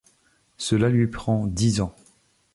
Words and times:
Cela 0.57 0.89
lui 0.89 1.05
prend 1.05 1.45
dix 1.45 1.79
ans. 1.79 1.95